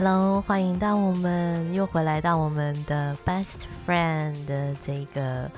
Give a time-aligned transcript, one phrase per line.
[0.00, 5.50] Hello，欢迎到我们又回来到我们的 Best Friend 的这个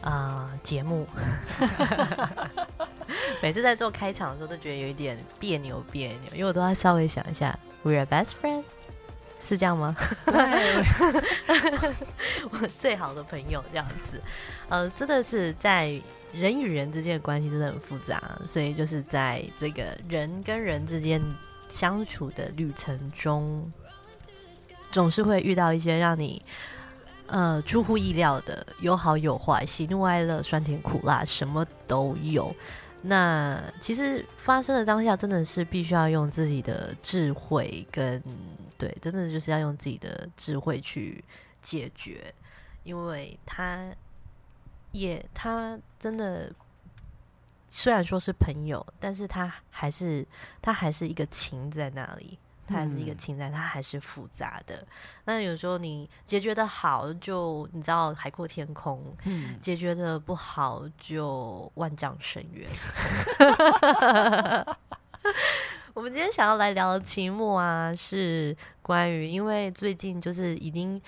[0.00, 1.06] 啊、节目。
[3.42, 8.64] 每次在做开场的时候都觉得有一点别扭别扭，因为我都要稍微想一下，We are best friend，
[9.42, 9.94] 是这样吗？
[10.24, 10.84] 对，
[12.50, 14.18] 我 最好的朋友这样子，
[14.70, 16.00] 呃，真的是在
[16.32, 21.22] 人与人之间的关系真的很复杂，所以就是在这个人跟人之间
[21.68, 23.70] 相处的旅程中，
[24.92, 26.40] 总是会遇到一些让你
[27.26, 32.54] 呃出乎意料的，有好有坏，喜怒哀乐、酸甜苦辣，什么都有。
[33.04, 38.22] 那其实发生的当下，真的是必须要用自己的智慧跟
[38.78, 41.24] 对，真的就是要用自己的智慧去
[41.60, 42.32] 解决，
[42.84, 43.92] 因为他
[44.92, 46.52] 也他真的
[47.68, 50.24] 虽然说是朋友，但是他还是
[50.60, 54.86] 他还是一个情在那里，他还是一个嗯情在，它还是复杂的。
[55.24, 62.68] 那有时候你解决的好，就你知道海阔天空；嗯，解决的不好，就万丈深渊。
[65.94, 71.00] 我们今天想要来聊的题目啊，是关于因为最近就是已经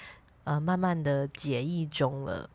[0.44, 2.46] 呃慢慢的解疫中了，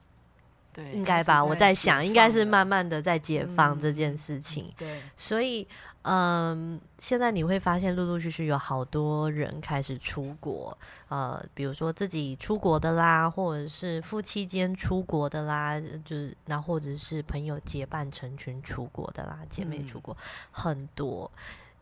[0.71, 1.43] 对，应该吧？
[1.43, 5.67] 我在想，应该是慢慢的在解放嗯这件事情，对，所以
[6.11, 10.75] 嗯，现在你会发现陆陆续续有好多人开始出国，
[11.07, 20.17] 呃，比如说自己出国的啦，或者是夫妻间出国的啦，就是那或者是朋友结伴成群出国的啦，姐妹嗯出国、
[20.51, 21.29] 很多。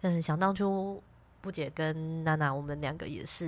[0.01, 1.01] 嗯，想当初
[1.40, 3.46] 布姐跟娜娜，我们两个也是，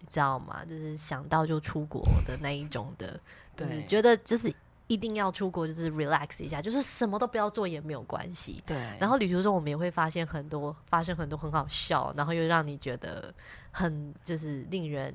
[0.00, 0.64] 你知道吗？
[0.64, 3.20] 就是想到就出国的那一种的，
[3.54, 4.52] 就是对觉得就是
[4.86, 8.62] 一定要出国，就是 relax 一下，就是什么都不要做也没有关系。
[8.66, 13.32] 对，然后旅途中我们也会发现很多发生很多很好笑，然后又让你觉得
[13.70, 15.14] 很就是令人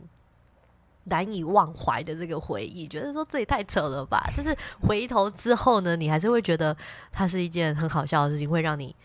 [1.04, 4.24] 难以忘怀的这个回忆，觉得说这也太扯了吧。
[4.36, 6.76] 就是回头之后呢，你还是会觉得
[7.12, 8.96] 它是一件很好笑的事情，会让你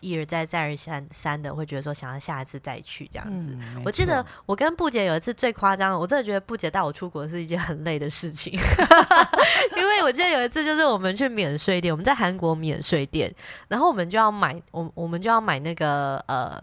[0.00, 3.56] 一而再再而三三的会觉得说想要下一次再去这样子。
[3.60, 8.52] 嗯，我记得我跟布姐有一次最夸张，我真的觉得布姐带我出国是一件很累的事情，
[9.76, 13.32] 因为我记得有一次就是我们去免税店，我们在韩国免税店，
[13.68, 16.60] 然后我们就要买，我我们就要买那个呃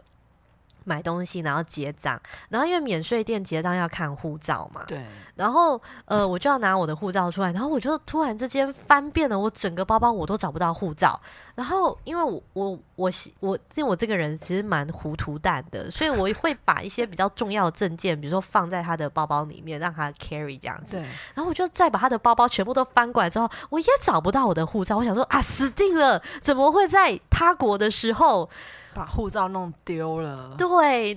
[0.87, 5.03] 买东西，然后结账，然后因为免税店结账要看护照嘛，对，
[5.35, 11.19] 然后呃，我就要拿我的护照出来，然后我就突然之间翻遍了我整个包包，我都找不到护照。
[11.55, 20.97] 然后因为我我我我因为我这个人其实蛮糊涂蛋的，所以我会把一些比较重要的证件，比如说放在他的包包里面，让他 carry 这样子。
[20.97, 21.01] 对，
[21.33, 24.97] 然后我就再把他的包包全部都翻过来之后，我也找不到我的护照。
[24.97, 26.21] 我想说啊，死定了！
[26.41, 28.47] 怎么会在他国的时候
[28.93, 30.67] 把护照弄丢了，对，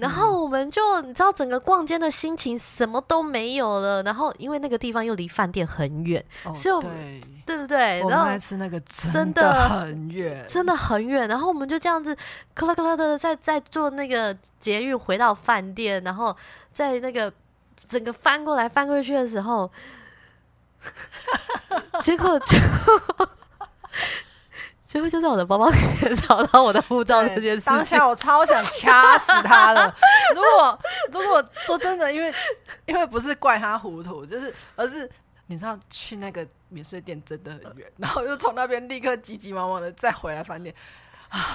[0.01, 8.01] 然后我们就你知道整个逛街的心情什么都没有了，然后因为那个地方又离饭店很远，哦所以我对，对不对？
[8.09, 12.17] 然后来吃那个真真的很远，真的很远，然后我们就这样子
[12.55, 16.37] 克啦克啦的在在坐那个捷运回到饭店，然后
[16.73, 17.33] 在那个
[17.89, 19.71] 整个翻过来翻过去的时候，
[22.03, 22.57] 结果就。
[24.91, 29.95] 结果就在我的包包里面找到我的护照这件事情，当下我超想掐死他了。
[30.35, 30.79] 如果
[31.13, 32.35] 如果说真的，因为
[32.87, 35.09] 因为不是怪他糊涂，就是而是
[35.47, 40.75] 你知道去那个免税店真的很远，然后又从那边立刻急急忙忙的再回来饭店。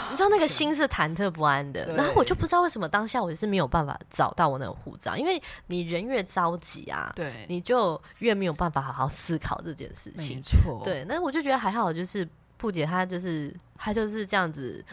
[0.09, 10.41] 你知道那个心是忐忑不安的，然后我就不知道为什么当下我是没有办法找到我那个护照，因为你人越着急啊，对，你就越没有办法好好思考这件事情没。
[10.41, 12.25] 错，对，那我就觉得还好，就是
[12.57, 14.83] 布姐她就是她就是这样子。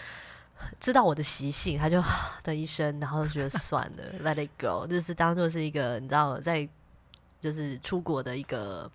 [0.78, 2.00] 知道我的习性，他就
[2.44, 6.68] 的一声，然后就觉得算了，let it go，就是当做是一个你知道在
[7.40, 8.88] 就是出国的一个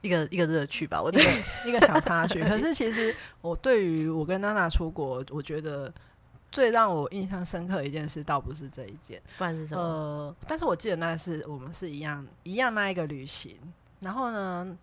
[0.00, 1.02] 一个一个乐趣吧。
[1.02, 1.30] 我一个
[1.68, 2.42] 一个小插曲。
[2.44, 5.92] 可是其实我对于我跟娜娜出国，我觉得
[6.50, 9.20] 最让我印象深刻的一件事，倒不是这一件。
[9.36, 9.82] 不然是什么？
[9.82, 13.58] 呃，但是我记得那是我们是一样一样那一个旅行，
[14.00, 14.78] 然后呢，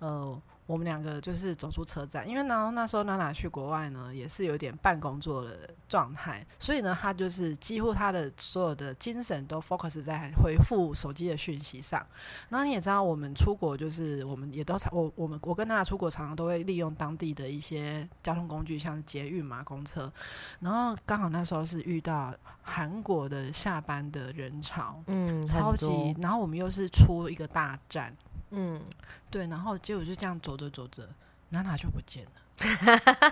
[0.00, 12.02] 呃，我们两个就是走出车站，因为然后那时候娜娜去国外呢，也是有点半工作的状态，所以呢，她就是几乎她的所有的精神都 focus 在回复手机的讯息上。
[12.48, 20.10] 然后你也知道，我们出国就是我们也都常我我们我跟娜娜出国常常都会利用当地的一些交通工具，像是捷运嘛、公车，
[20.60, 25.02] 然后刚好那时候是遇到韩国的下班的人潮。
[25.08, 28.16] 嗯，超级，然后我们又是出一个大站，
[28.52, 28.80] 嗯，
[29.30, 31.08] 对，然后结果就这样走着走着，
[31.48, 32.30] 娜娜就不见了，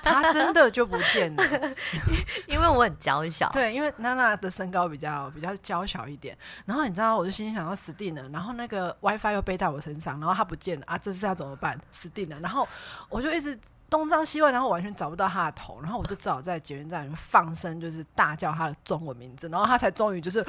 [0.02, 1.44] 她真的就不见了。
[2.48, 11.78] 因为我很娇小，对，因为娜娜的身高比较比较娇小一点，然后你知道，我就心里想要死定了，然后那个 WiFi 又背在我身上，然后她不见了啊，这次要怎么办？
[11.90, 12.40] 死定了！
[12.40, 12.66] 然后
[13.08, 13.58] 我就一直
[13.90, 20.40] 东张西望，然后完全找不到他的头，然后我就只好在捷运站里面放声就是大叫他的中文名字，然后他才终于就是，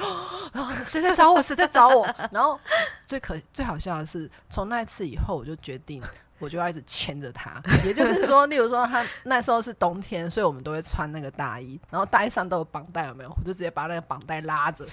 [0.52, 1.42] 然 后谁在找我？
[1.42, 2.08] 谁在找我？
[2.30, 2.58] 然后
[3.06, 6.00] 最可最好笑的是，从那一次以后，我就决定。
[6.38, 13.30] 我就要一直牵着他， 也就是说，例如说他那时候是冬天，所以我们都会穿那个大衣，然后大衣上都有绑带，有没有？
[13.30, 14.84] 我就直接把那个绑带拉着。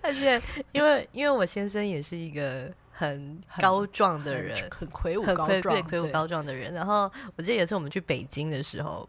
[0.00, 0.40] 而且，
[0.72, 6.74] 因为因为我先生也是一个很高壮的人，很魁梧高壮、魁梧高壮的人。
[6.74, 9.08] 然后我记得有次我们去北京的时候，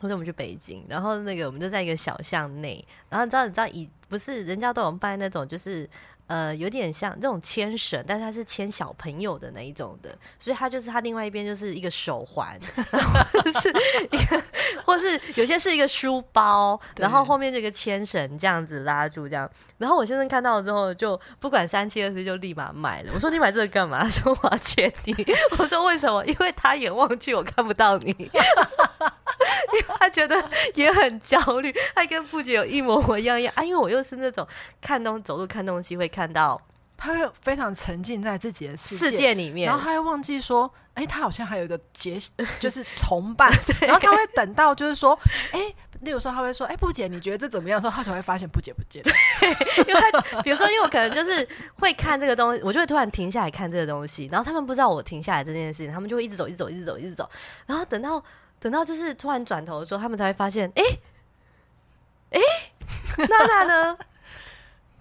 [0.00, 5.88] 或者我们去北京，然后那个我们就在一个小巷内，然后你知道，你知道以不是人家都有卖那种就是。
[6.30, 12.56] 呃，有点像这种牵绳，但是它是牵小朋友的那一种的，所以它就是它另外一边就是一个手环，
[12.92, 13.68] 然后是
[14.12, 14.40] 一个，
[14.84, 19.50] 或是有些是一个书包，然后后面这个牵绳这样子拉住这样。
[19.78, 23.10] 然后我先生看到了之后，就不管三七二十一，就立马买了。
[23.12, 24.04] 我说你买这个干嘛？
[24.04, 25.14] 他说我要牵你。
[25.58, 26.24] 我说为什么？
[26.26, 28.30] 因为他眼望去我看不到你，
[29.74, 30.42] 因 为他觉得
[30.74, 33.62] 也很焦虑，他跟布姐有一模模一样样啊。
[33.62, 34.46] 因为我又是那种
[34.80, 36.30] 看东走路看东西会看。
[36.30, 36.60] 到
[36.96, 42.16] 他会非常沉浸在自己的世界里面，然后他会忘记说，哎，他好像还有一个结，
[42.60, 43.50] 就是同伴。
[43.82, 45.18] 然后他会等到就是说，
[45.50, 47.80] 哎，例如说他会说，哎，布姐，你觉得这怎么样？
[47.80, 49.02] 时候他才会发现布姐不见。
[49.88, 51.48] 因为他比如说，因为我可能就是
[51.80, 57.28] 会看这个东西，我就会突然停下来看这个东西，然后他们不知道我停下来这件事情，他们就会一直走，一直走，一直走，一直走。
[57.66, 58.22] 然后等到
[58.60, 60.82] 等到就是突然转头的时候，他们才会发现，哎，
[62.30, 62.40] 哎，
[63.26, 63.98] 娜娜呢？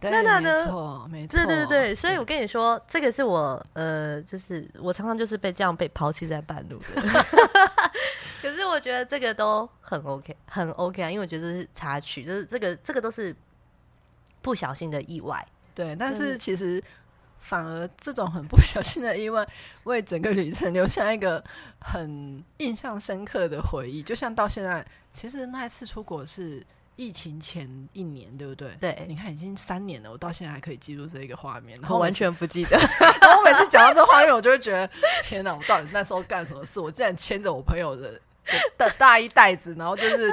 [0.02, 0.50] 娜娜呢？
[0.50, 7.02] 没错，没错，对对对，所以我跟你说，这个是我呃，就是我常常就是被这样被抛弃在半路的。
[8.42, 13.36] 可是我觉得这个都很 OK，很 OK 啊，因为我觉得是插曲，就是这个这个都是
[14.42, 15.46] 不小心的意外。
[15.76, 16.82] 对，但是其实
[17.40, 19.48] 反而这种很不小心的意外，
[19.84, 21.44] 为整个旅程留下一个
[21.80, 24.04] 很印象深刻的回忆。
[24.04, 26.66] 就像到现在，其实那一次出国是。
[27.00, 28.76] 疫情前一年，对不对？
[28.78, 32.72] 对，你看已经三年了，我到现在还可以记住这一个画面，然后完全不记得。
[33.00, 34.90] 然后我每次讲到这画面，我就会觉得，
[35.24, 36.78] 天哪，我到底那时候干什么事？
[36.78, 38.20] 我竟然牵着我朋友的。
[38.78, 40.32] 的大衣袋子，然后就是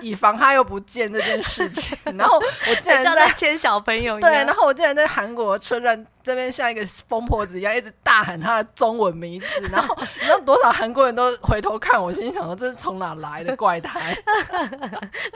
[0.00, 1.96] 以以防他又不见这件事情。
[2.16, 9.68] 然后我竟然在牵小朋友，对，然后我竟然在韩国车站这边像一个疯婆子一样，一直大喊他的中文名字。
[9.70, 14.16] 然后你知道多少韩国人都回头看我，心想说这是从哪来的怪胎？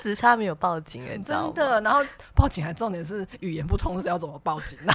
[0.03, 1.81] 只差没有报警哎，真的。
[1.81, 2.05] 然后
[2.35, 4.93] 报警还重点是语言不通，是要怎么报警呢？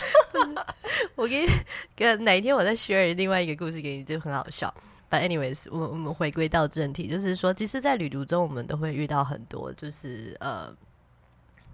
[1.15, 1.47] 我给你，
[1.95, 4.73] 跟哪一天我再 share 另外一个故事给你，就很好笑。
[5.19, 10.73] anyways，我我们回归到正题，就是说，其实，在旅途中，我们都会遇到很多，就是呃，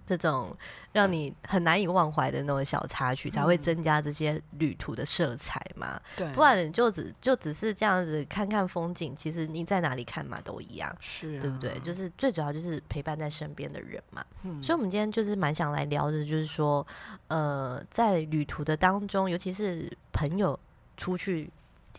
[0.06, 0.56] 这种
[0.92, 6.00] 让你很难以忘怀的那种小插曲，才会增加这些旅途的色彩嘛。
[6.16, 11.78] 对，不然就只就只是这样子看看风景，其实你在哪里看嘛都一样，是对不对？
[11.84, 14.24] 就是最主要就是陪伴在身边的人嘛。
[14.42, 16.86] 嗯，所以，我们今天就是蛮想来聊的，就是说，
[17.28, 20.58] 呃，在旅途的当中，尤其是朋友
[20.96, 21.50] 出去。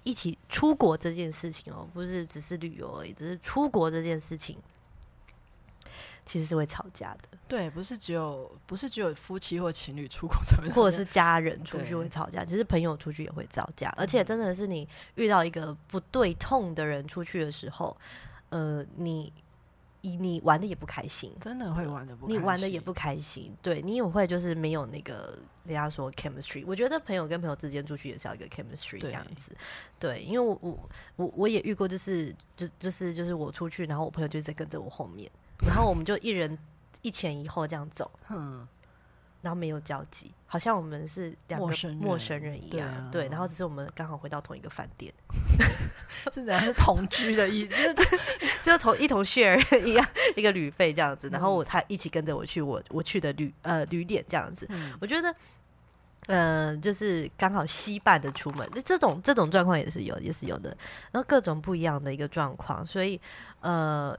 [0.04, 4.58] 一起出国这件事情哦，不是只是旅游而已，只是出国这件事情，
[6.26, 7.38] 其实是会吵架的。
[7.48, 13.94] 对，不是只有不是只有夫妻或情侣出国才会，或者是家人出去会吵架，其实朋友出去也会吵架。
[13.98, 17.96] 而且真的是你遇到一个不对痛的人出去的时候，
[18.50, 19.32] 呃，你。
[20.02, 26.64] 你你玩的也不开心，真的会玩的不，你玩的也不开心，对你也会就是没有那个人家说 chemistry。
[26.68, 29.56] 我觉得朋友跟朋友之间出去也是要一个 chemistry 这样子，
[30.00, 35.30] 对，因为我我我我也遇过，就是就就是就是我出去，然后我朋友就在跟着我后面，
[35.66, 36.58] 然后我们就一人
[37.02, 38.68] 一前一后这样走，嗯。
[39.42, 41.66] 然后没有交集，好像我们是两个
[42.00, 43.10] 陌生人一样。
[43.12, 45.12] 对，然后只是我们刚好回到同一个饭店，
[46.32, 47.94] 是这样，是同居的意思，
[48.64, 51.28] 就同一同 share 一样一个旅费这样子。
[51.32, 54.70] 然后我他一起跟着我去我我去的旅呃旅店这样子。
[55.00, 55.36] 我觉得，
[56.28, 60.70] 嗯，就是刚好稀半的出门，这种这种状况也是有，也是有的。
[61.12, 63.20] 然后各种不一样的一个状况，所以
[63.62, 64.16] 呃，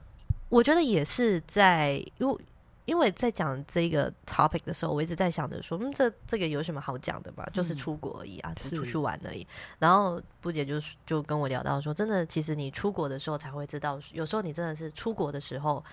[0.49, 2.37] 我觉得也是在因为。
[2.85, 7.47] 因为在讲这个 topic 的时候，我一直在想着说，嗯，这这个有什么好讲的吧？
[7.53, 9.47] 就是出国而已啊，就出去玩而已。
[9.79, 15.83] 然后布姐就就跟我聊到说，真的，其实你出国的时候才会知道，有时候你真的是出国的时候，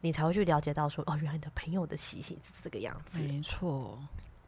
[0.00, 3.18] 你才会去了解到说，哦，原来你的朋友的习性是这个样子。
[3.18, 3.98] 没错，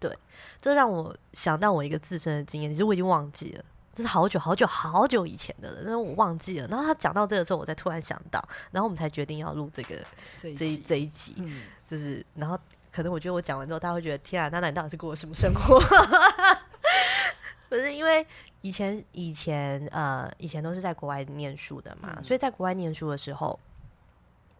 [0.00, 0.16] 对，
[0.60, 3.64] 这让我想到我一个自身的经验，其实我已经忘记了。
[3.94, 6.66] 这是好久好久好久以前的了，那我忘记了。
[6.68, 9.96] 然后他讲到这个时候，我才突然想到，然后我们才决定要录这个
[10.36, 12.58] 这一这一集，嗯，就是然后
[12.92, 15.80] 可能我觉得我讲完之后，他会觉得天啊，他难道是过什么生活？
[17.68, 18.24] 不是因为
[18.60, 23.58] 以前以前呃以前都是在国外念书的嘛，嗯所以在国外念书的时候，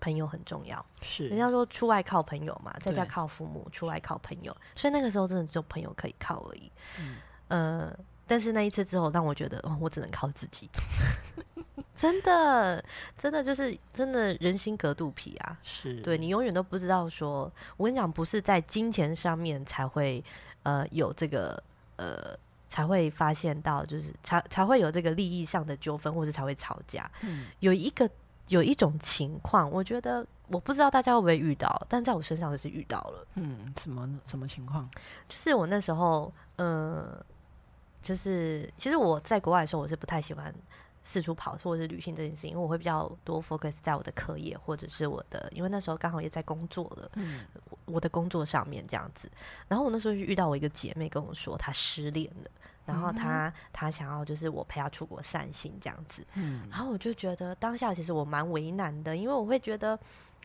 [0.01, 0.85] 朋友很重要。
[1.01, 6.73] 是人家说出外靠朋友嘛，在家靠父母，出外靠朋友，所以那个时候真的只有朋友可以靠而已。
[6.99, 7.17] 嗯
[7.49, 10.69] 呃，但是那一次之后，让我觉得，哦，我只能靠自己。
[11.97, 12.85] 真的，
[13.17, 15.57] 真的就是真的人心隔肚皮啊！
[15.63, 20.23] 是，对你永远都不知道说，我跟你讲，不是在金钱上面才会
[20.65, 21.63] 呃有这个
[21.97, 22.37] 呃
[22.69, 27.09] 才会发现到，就是才才会有这个利益上的纠纷，或是才会吵架。
[27.21, 28.11] 嗯有一个
[28.49, 33.27] 有一种情况，我觉得我不知道大家会不会遇到，但在我身上就是遇到了。
[33.37, 34.91] 嗯，什么什么情况？
[35.29, 37.25] 就是我那时候，呃，
[38.05, 40.55] 就是其实我在国外的时候，我是不太喜欢
[41.03, 47.41] 四处跑或者是旅行这件事情，因为我会比较多 focus 在我的课业或者是我的，因为那时候刚好也在工作了，嗯
[47.87, 49.31] 我的工作上面这样子。
[49.67, 52.51] 然后我那时候就遇到我一个姐妹跟我说，她失恋了，
[52.87, 56.25] 然后她她想要就是我陪她出国散心这样子。
[56.35, 59.99] 嗯然后我就觉得当下其实我蛮为难的，因为我会觉得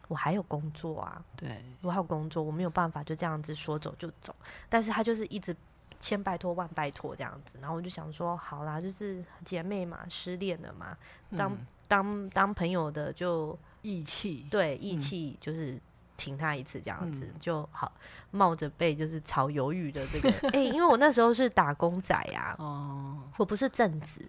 [0.10, 4.36] 我还有工作啊，对，我还有工作，我没有办法就这样子说走就走。
[4.68, 5.56] 但是他就是一直
[6.00, 10.98] 千拜托万拜托这样子，然后我就想说，好啦，就是姐妹嘛，失恋了嘛，
[11.38, 11.68] 当、嗯。
[11.88, 15.79] 当当朋友的就义气，对义气就是。
[16.20, 17.89] 挺他一次这样子、嗯就好，
[18.32, 24.20] 冒着被就是炒鱿鱼的这个， 哎、因为我那时候是打工仔呀、哦，我不是正职，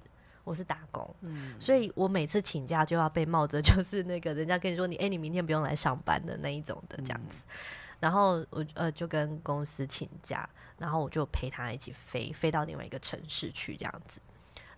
[0.44, 7.42] 我是打工，嗯，所以我每次请假就要被冒着就是那个人家跟你说你哎、你明天不用来上班的那一种的这样子，
[7.98, 10.48] 然后我呃就跟公司请假，
[10.80, 14.18] 然后我就陪他一起飞飞到另外一个城市去这样子，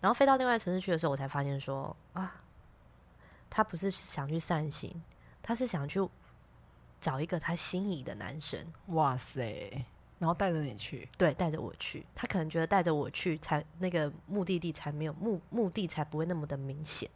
[0.01, 2.43] 然后飞到另外一个城市去的时候，我才发现说啊，
[3.49, 5.01] 他不是想去散心，
[5.41, 6.05] 他是想去
[7.01, 9.87] 找一个他心仪的男生，哇塞，
[10.19, 17.09] 然后带着你去，对，带着我去，他可能觉得带着我去才那个目的地才没有目目的才不会那么的明显。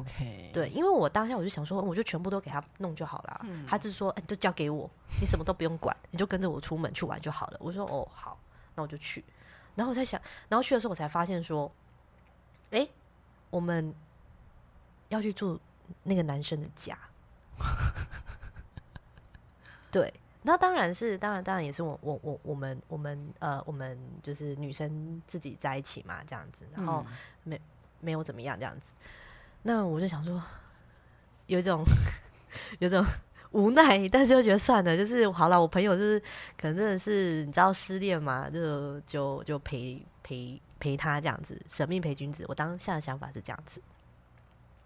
[0.00, 3.40] OK，，对，因为我当下我就想说，我就全部都给他弄就好了。
[3.44, 4.88] 嗯他就说，哎、你就交给我，
[5.20, 7.56] 你什么都不用管，你就跟着我出门去玩就好了。
[7.60, 8.38] 我说，哦，好，
[8.74, 9.24] 那我就去。
[9.74, 11.70] 然后我在想，然后去的时候我才发现说，
[12.70, 12.86] 哎、
[13.50, 13.94] 我们
[15.08, 15.58] 要去住
[16.02, 16.96] 那个男生的家。
[19.90, 27.04] 对，那当然是，当然，当然也是我我我我们我们呃，我们就是女生自己在一起嘛，这样子，然后
[27.44, 27.58] 嗯
[28.00, 28.92] 没有怎么样这样子。
[29.62, 30.42] 那我就想说，
[31.46, 31.84] 有一种
[32.80, 33.04] 有一种
[33.52, 36.20] 无奈，但是又觉得算了，就是好了，我朋友就是
[36.60, 42.44] 可能真的是你知道失恋嘛，就就就陪陪陪他这样子，舍命陪君子。
[42.48, 43.80] 我当下的想法是这样子。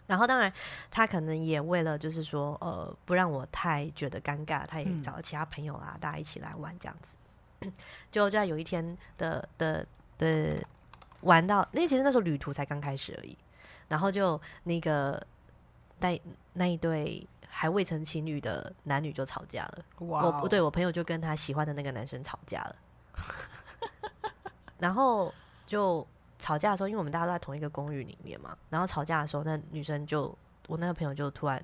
[0.06, 0.52] 然后当然，
[0.90, 7.14] 他可能也为了就是说，呃，不让我太觉得尴尬，他也嗯找了其他朋友啊，大家一起来玩这样子。
[8.10, 9.84] 就 就在有一天的的
[10.18, 10.64] 的
[11.22, 13.36] 玩到，因为其实那时候旅途才刚开始而已，
[13.88, 15.20] 然后就那个
[16.00, 16.20] 那
[16.54, 19.84] 那一对还未成情侣的男女就吵架了。
[19.98, 22.76] 我不对我朋友就跟他喜欢的那个男生吵架了，
[24.78, 25.32] 然后
[25.66, 26.06] 就
[26.38, 30.36] 吵架的时候，因为我们大家都在同一个公寓里面嘛，然后吵架的时候，那女生就
[30.68, 31.62] 我那个朋友就突然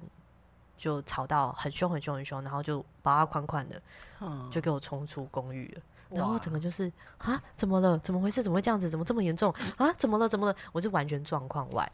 [0.77, 3.83] 就吵到很凶很凶很凶，然后就把他款款的
[4.21, 5.83] 嗯就给我冲出公寓了。
[6.09, 7.97] 然后整个就是啊，怎么了？
[7.99, 8.43] 怎么回事？
[8.43, 8.91] 怎么会这样子？
[8.91, 9.91] 怎么这么严重啊？
[9.97, 10.29] 怎么了？
[10.29, 10.55] 怎么了？
[10.73, 11.91] 我是完全状况外。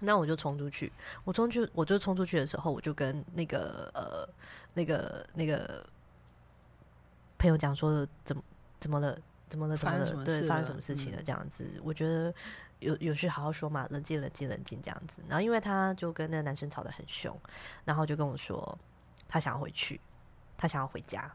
[0.00, 0.92] 那我就冲出去，
[1.24, 4.28] 我冲去，我就冲出去的时候，我就跟那个呃，
[4.74, 5.84] 那个那个
[7.38, 8.42] 朋友讲说，怎么
[8.78, 9.18] 怎么了？
[9.48, 9.76] 怎么了？
[9.76, 10.24] 怎么了？
[10.24, 11.20] 对，发生什么事情了？
[11.20, 12.34] 嗯这样子，我觉得
[12.80, 15.22] 有有事好好说嘛，冷静冷静冷静这样子。
[15.28, 17.34] 然后因为他就跟那个男生吵得很凶，
[17.84, 18.78] 然后就跟我说
[19.28, 20.00] 他想要回去，
[20.58, 21.32] 他想要回家。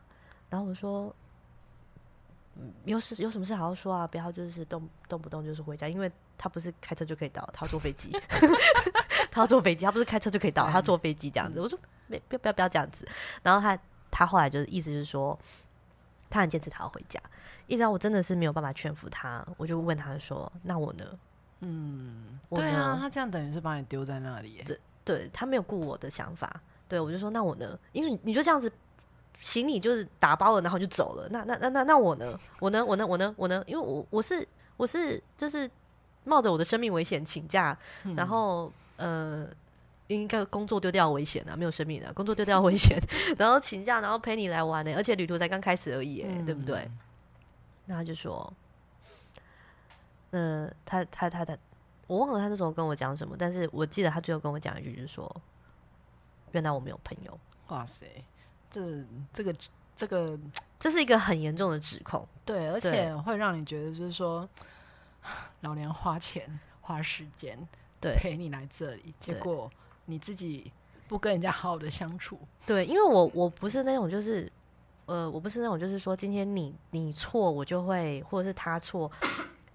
[0.50, 1.16] 然后我说，
[2.56, 8.10] 嗯有事有什么事好好说啊，不要就是动动不动就是回家，因为他不是开车就可以到，他要坐飞机，
[9.30, 11.62] 他要坐飞机，他不是开车就可以到，他坐飞机这样子。
[11.62, 13.08] 我说没不要不要不要这样子。
[13.44, 13.78] 然后他
[14.10, 15.38] 他后来就是意思就是说，
[16.32, 17.22] 他很坚持他要回家，
[17.68, 21.06] 一直到我真的是没有办法劝服他，我就问他说，那我呢？
[21.60, 27.78] 嗯，对啊，他这样等于是把你丢在那里，对对他没有顾我的想法，对我就说那我呢？
[27.92, 28.72] 因为你就这样子，
[29.42, 31.30] 行李就是打包了，然后就走了。
[31.30, 32.36] 那那那那那我呢？
[32.60, 32.84] 我呢？
[32.84, 33.06] 我呢？
[33.06, 33.36] 我呢？
[33.38, 33.64] 我呢？
[33.68, 35.70] 因为我我是我是就是
[36.24, 39.48] 冒着我的生命危险请假，嗯然后呃。
[40.08, 43.00] 应该工作丢掉危险啊，没有生命啊，工作丢掉危险，
[43.40, 46.80] 然后请假，然后陪你来玩呢、而且旅途才刚开始而已、欸，对不对？
[46.80, 46.98] 嗯？
[47.86, 48.52] 那他就说，
[50.32, 51.58] 呃，他他他他，
[52.08, 55.34] 我忘了他那时候跟我讲什么，但是我记得他最后跟我讲一句，就是说，
[56.52, 57.40] 原来我没有朋友。
[57.70, 58.06] 哇塞，
[58.70, 58.82] 这
[59.32, 59.56] 这个
[59.96, 60.38] 这个，
[60.78, 62.28] 这是一个很严重的指控。
[62.44, 64.46] 对，而且会让你觉得就是说，
[65.62, 67.58] 老娘花钱花时间
[68.00, 69.70] 对陪你来这里，结果
[70.06, 70.72] 你自己
[71.08, 72.40] 不跟人家好好的相处。
[72.66, 74.52] 对，因为我我不是那种就是，
[75.06, 79.12] 呃，我不是那种就是说，今天你你错，我就会，或者是他错，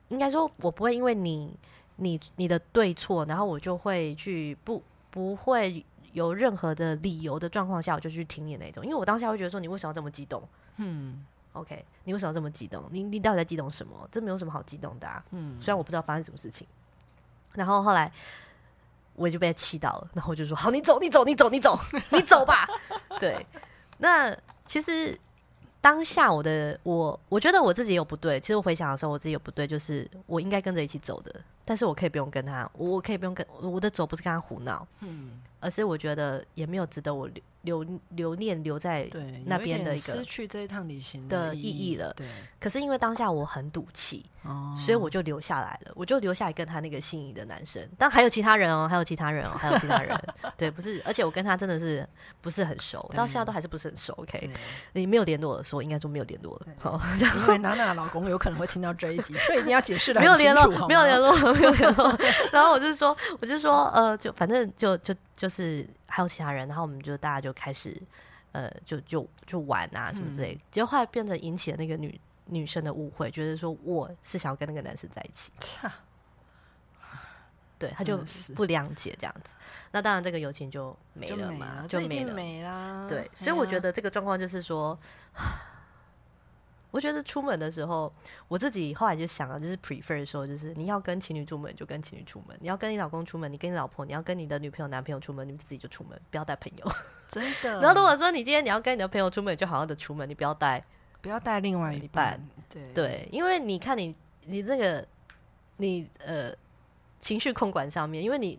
[0.09, 1.57] 应该说，我不会因为你
[1.97, 10.43] 你你的对错，然后我就会去不不会有任何的理由的状况下，我就去听你那种，因为我当下会觉得说，你为什么要这么激动
[10.79, 11.25] 嗯
[11.57, 12.85] ？OK，你为什么要这么激动？
[12.91, 14.09] 你你到底在激动什么？
[14.13, 15.25] 这没有什么好激动的啊。
[15.31, 16.67] 嗯，虽然我不知道发生什么事情，
[17.55, 18.13] 然后后来
[19.15, 21.79] 我就被他气到了，然后我就说：“好，你走，你走，你走，你走，
[22.11, 22.69] 你走吧。
[23.19, 23.47] ”对，
[23.99, 24.37] 那
[24.67, 25.19] 其实
[25.81, 28.39] 当下我的我，我觉得我自己有不对。
[28.41, 31.35] 其实我回想的时候，我自己有不对，就是我应该跟着一起走的，
[31.65, 37.29] 但是我可以不用跟他，我可以不用跟我的走不是跟他胡闹，嗯，而是我觉得也没有值得我
[37.67, 39.07] 留留留念留在，
[39.45, 42.27] 那边的一个失去这一趟旅行的意意义了对，
[42.59, 47.87] 可是因为当下我很赌气，哦，所以我就留下来了，我就留下来跟他那个心仪的男生。
[47.99, 50.19] 但还有其他人哦，还有其他人哦，还有其他人。
[50.57, 52.09] 对，不是，而且我跟他真的是
[52.41, 54.15] 不是很熟，到现在都还是不是很熟。
[54.19, 54.49] OK，
[54.93, 56.67] 你没有联络了，说应该说没有联络了。
[56.79, 61.21] 好，因为 娜娜老公有可能会听到这一集，所以一定要解释的没有联络，没有联。
[61.21, 62.19] 络，没有联络。
[62.53, 67.97] 然后我就说，我就说，呃，就反正就就就是还有其他人，然后我们就大家就开始，
[68.53, 70.61] 呃，就就就玩啊什么之类的。
[70.71, 75.51] 结果后来变成引起了那个女女生的误会，觉得说我是想要跟那个男生在一起。
[77.79, 78.17] 对，他就
[78.55, 79.55] 不谅解这样子。
[79.91, 82.33] 那当然，这个友情就没了嘛，就没了。
[82.33, 83.07] 没啦。
[83.07, 84.99] 对，哎所以我觉得这个状况就是说，
[86.97, 88.11] 我觉得出门的时候，
[88.49, 96.93] 我自己后来就想了，就是 prefer 说，就是你要跟情侣出门就跟情侣出门，你要跟你老公出门，你跟你老婆，你要跟你的女朋友、男朋友出门，你们自己就出门，不要带朋友。
[97.29, 97.83] 真的。
[97.83, 100.83] 然后如果说你今天你要跟你的朋友出门，你就好好的出门，你不要带
[101.21, 105.07] 不要带另外一半，对对，因为你看你你这个
[105.77, 106.51] 你呃
[107.21, 108.59] 情绪控管上面，因为你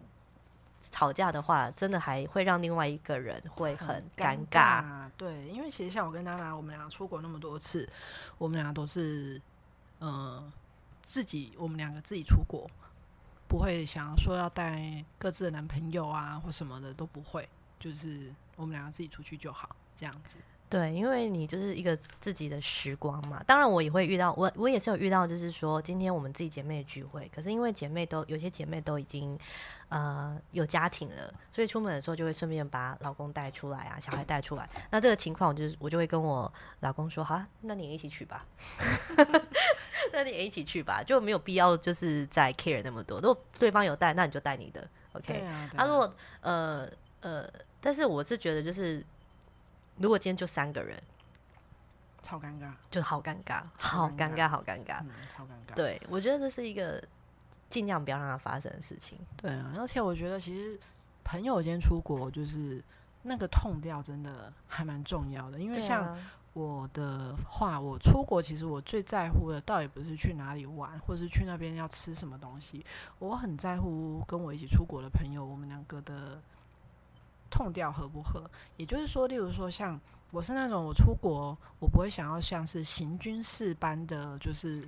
[0.91, 4.84] 吵架的话，真的还会让另外一个人会很尴尬。
[4.84, 5.12] 尬。
[5.17, 7.88] 对，因为其实像我跟娜娜，我们俩出国那么多次，
[8.38, 9.41] 我们俩都是
[10.00, 10.43] 呃
[11.02, 12.69] 自己，我们两个自己出国，
[13.47, 17.47] 不会想要说要带各自的男朋友啊或什么的都不会，
[17.80, 20.38] 就是我们两个自己出去就好，这样子。
[20.69, 23.41] 对，因为你就是一个自己的时光嘛。
[23.47, 29.39] 当然，我也会遇到，我我也是有遇到，就是说今天我们自己姐妹的聚会，可是因为姐妹都有些姐妹都已经
[29.88, 34.69] 呃有家庭了，所以出门的时候就会顺便把老公带出来啊，小孩带出来。
[34.91, 36.51] 那这个情况，我就是我就会跟我
[36.82, 38.45] 老公说，好啊，那你也一起去吧，
[40.12, 43.21] 那你也一起去吧，就没有必要就是在 care 那么多。
[43.21, 45.45] 如果对方有带，那你就带你的，OK。
[45.77, 46.89] 啊，如果呃
[47.21, 47.49] 呃，
[47.80, 49.03] 但是我是觉得就是，
[49.99, 51.01] 如果今天就三个人，
[52.21, 55.01] 超尴尬，就好尴尬，好尴尬，好尴尬。
[55.01, 55.75] 嗯，超尴尬。
[55.75, 57.01] 对，我觉得这是一个
[57.69, 59.17] 尽量不要让它发生的事情。
[59.36, 60.79] 对啊，而且我觉得其实
[61.23, 62.83] 朋友间出国就是
[63.23, 66.17] 那个痛调真的还蛮重要的，因为像啊
[66.53, 72.83] 我的话，我出国其实我最在乎的倒也不是去哪里玩，或是去那边要吃什么东西，
[73.19, 76.41] 我很在乎跟我一起出国的朋友，我们两个的
[77.49, 78.43] 痛掉合不合。
[78.77, 79.99] 也就是说，例如说像
[80.31, 84.81] 我是那种我出国，我不会想要像是行军式般的，就是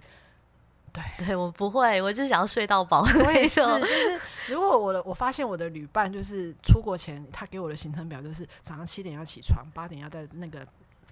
[0.92, 3.02] 对对我不会，我就想要睡到饱。
[3.02, 4.20] 我也是，就是
[4.50, 10.68] 如果我的我发现我的旅伴就是出国前他给我的行程表就是早上七点要起床，八点要在那个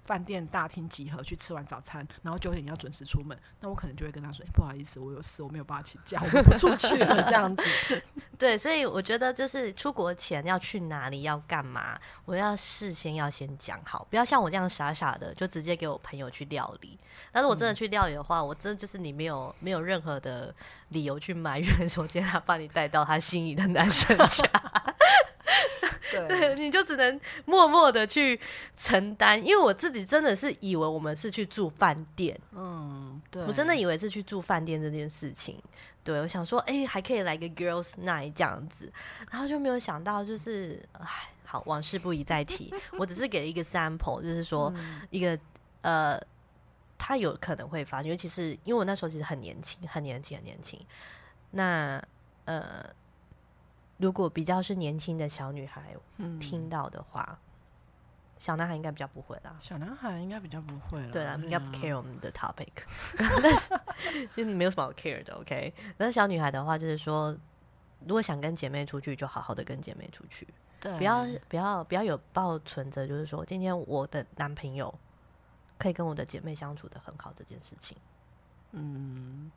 [0.08, 7.62] 饭店大厅集合去吃完早餐，然后九点要准时出门，那我可能就会跟他说：“哎、不好意思，我有事，我没有办法请假，我们不出去了。”这样子，
[8.38, 16.98] 对，所以我觉得就是出国前要去哪里，要干嘛，我要事先要先讲好，不要像我这样傻傻的就直接给我朋友去料理。
[17.30, 20.54] 但是我真的去料理的话，我真的就是你没有没有任何的
[20.88, 24.48] 理由去埋怨说今天他把你带到他心仪的男生家。
[26.10, 28.38] 对对，你就只能默默的去
[28.76, 35.60] 承担，因为我自己真的是以为我们是去住饭店，嗯，对，我真的以为是去住饭店这件事情。
[36.04, 38.90] 对，我想说，哎、还可以来个 girls night 这样子，
[39.30, 41.06] 然后就没有想到，就是，唉，
[41.44, 42.72] 好，往事不宜再提。
[42.96, 44.72] 我只是给了一个 sample，就是说
[45.10, 45.38] 一个
[45.82, 46.18] 呃，
[46.96, 50.80] 他有可能会发生，尤其是因为我那时候其实很年轻，很年轻，很年轻。
[51.50, 52.02] 那
[52.46, 52.82] 呃，
[53.98, 57.38] 如果比较是年轻的小女孩嗯听到的话，
[58.38, 59.56] 小男孩应该比较不会啦。
[59.60, 62.68] 小男孩应该比较不会了，对啦，应该不啊 care 我们的 topic，
[63.42, 65.34] 但是就没有什么好 care 的。
[65.34, 67.36] OK，那小女孩的话就是说，
[68.06, 70.46] 如果想跟姐妹出去，就好好的跟姐妹出去，
[70.80, 74.96] 不要不要不要有抱存着就是说，今天我的男朋友
[75.76, 77.98] 可以跟我的姐妹相处的很好这件事情。
[78.70, 79.50] 嗯，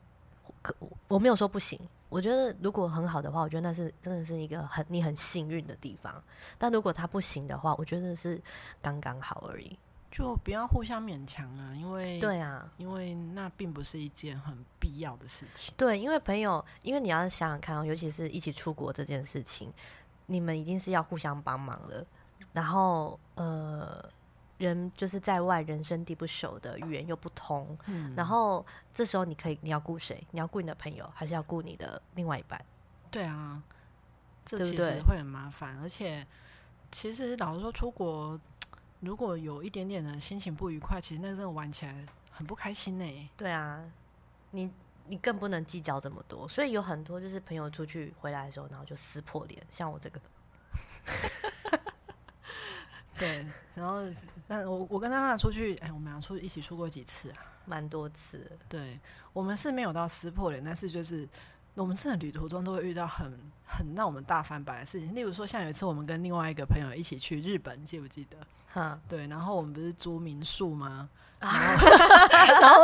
[0.62, 0.74] 可
[1.08, 6.22] 我没有说不行，我觉得如果很好的话，我觉得那是真的是一个很你很幸运的地方。
[6.56, 8.40] 但如果他不行的话，我觉得是
[8.80, 9.76] 刚刚好而已。
[10.10, 15.72] 就不要互相勉强啊，因为对啊，因为那并不是一件很必要的事情。
[15.74, 19.72] 对，因为朋友，因为你要想想看哦，尤其是一起出国这件事情，
[20.26, 22.06] 你们一定是要互相帮忙了。
[22.52, 24.04] 然后呃，
[24.62, 30.26] 人就是在外人生地不熟的，语言又不通，嗯，然后这时候你可以你要顾谁？
[30.30, 32.64] 你要顾你的朋友，还是要顾你的另外一半？
[33.10, 33.62] 对啊，
[34.44, 36.26] 这其实会很麻烦，而且
[36.90, 38.40] 其实老实说，出国
[39.00, 43.30] 如果有一点点的心情不愉快，其实那真的玩起来很不开心呢。
[43.36, 43.84] 对啊，
[44.50, 44.70] 你
[45.06, 50.20] 你更不能计较这么多，所以有很多就是朋友出去回来的时候，然后就撕破脸，像我这个，
[53.22, 54.02] 对，然后
[54.48, 57.36] 但我我跟娜娜出去，哎，我们俩出一起出过几次啊？
[57.64, 58.50] 蛮多次。
[58.68, 58.98] 对，
[59.32, 61.28] 我们是没有到撕破脸，但是就是
[61.74, 63.32] 我们真的旅途中都会遇到很
[63.64, 65.14] 很让我们大翻白的事情。
[65.14, 68.36] 例如说，像有一次我们跟另外一个朋友一起去日本，你记不记得？
[68.72, 71.08] 哈，对，然后我们不是租民宿吗？
[71.38, 72.80] 啊然后然后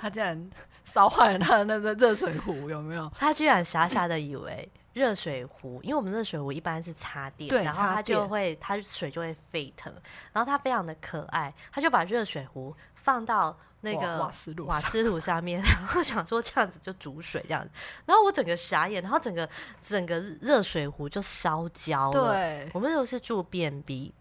[0.00, 0.50] 他竟然
[0.84, 3.10] 烧坏了他的那个热水壶，有没有？
[3.16, 9.92] 他居然傻傻的以为热水壶，因为我们热水壶一般是插电，对然后它就会它水就会沸腾，
[10.32, 17.70] 然后它非常的可爱，他就把热水壶放到那个瓦斯炉瓦斯炉上面， 然后想说这样子就煮水这样子，
[18.06, 19.48] 然后我整个傻眼，然后整个
[19.80, 22.34] 整个热水壶就烧焦了。
[22.34, 24.12] 对，我们那时候是住 B&B，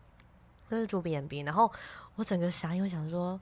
[0.70, 1.72] 那是住 B&B，然后
[2.16, 3.40] 我整个傻眼，我想说，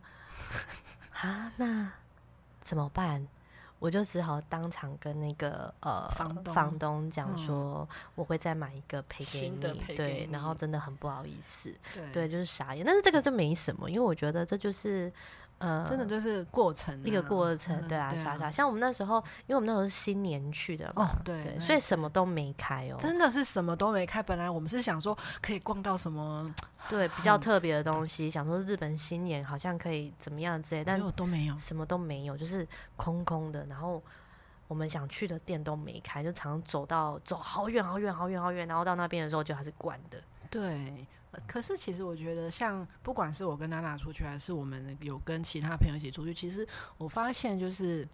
[1.22, 1.92] 啊，那
[2.62, 3.28] 怎么办？
[3.80, 12.86] 我就只好当场跟那个呃房东房东讲嗯说，我会再买一个赔给你，对，然后真的很不好意思，对对，就是傻眼。
[12.86, 15.12] 但是这个就没什么，因为我觉得这就是
[15.60, 18.50] 呃，真的就是过程啊、一个过程，嗯对啊，傻傻。
[18.50, 24.24] 像我们那时候，因为我们那时候是新年去的嘛，哦，对对，所以什么都没开哦，真的是什么都没开。
[24.24, 26.54] 本来我们是想说可以逛到什么，
[26.88, 31.58] 对，比较特别的东西，想说日本新年好像可以怎么样之类，但结果都没有。
[31.60, 33.66] 什么都没有，就是空空的。
[33.66, 34.02] 然后
[34.68, 40.18] 我们想去的店都没开，就常常走到走好远好远好远好远，然后到那边的时候就还是关的。
[40.50, 41.08] 对，呃
[41.48, 48.08] 可是其实我觉得，像不管是我跟娜娜出去，还是我们有跟其他朋友一起出去，其实我发现就是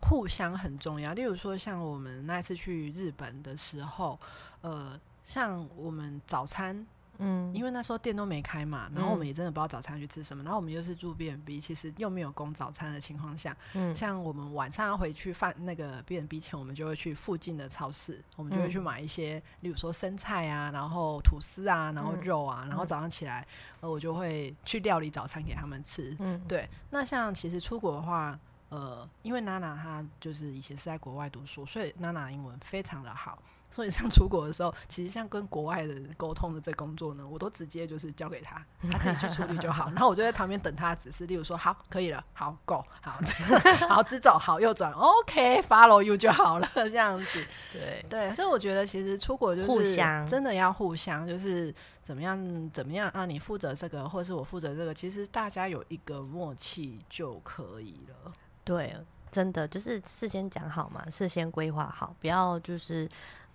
[0.00, 1.12] 互相很重要。
[1.14, 4.18] 例如说，像我们那次去日本的时候，
[4.62, 6.86] 呃，像我们早餐
[7.20, 9.28] 嗯，因为那时候店都没开嘛，然后我们嗯。
[9.28, 13.94] 也真的不知道早餐去吃什么，然后我们就是住 B&B，其实又没有供早餐的情况下，嗯。
[13.94, 18.70] 像我们晚上要回去饭那个 B&B 前，我们就会去附近的超市，我们就会嗯。
[18.70, 22.20] 去买一些，例如说生菜啊，然后吐司啊，然后嗯。
[22.22, 22.86] 肉啊，然后嗯。
[22.86, 23.46] 早上起来，
[23.80, 26.16] 呃，我就会去料理早餐给他们吃。
[26.18, 28.38] 嗯，对，那像其实出国的话，
[28.70, 33.38] 呃，因为娜娜她就是以前是在国外读书，所以娜娜英文非常的好。
[33.72, 39.88] 所以像出国的时候，其实像跟国外的人沟通的这工作呢，我都直接就是交给他，他自己去处理就好。
[39.90, 43.20] 然后我就在旁边等他的指示，例如说好可以了，好 go，好，
[43.88, 47.46] 好直走，好右转，OK，follow、you 就好了，这样子。
[47.72, 58.32] 对，对，所以我觉得其实出国就是互相真的要互相，就是怎么样怎么样啊，你负责这个，或者是我负责这个，其实大家有一个默契就可以了。
[58.70, 58.94] 对，
[59.32, 63.08] 真的就是事先讲好嘛，事先规划好，不要就是